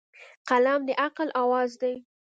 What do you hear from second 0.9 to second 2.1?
عقل اواز دی.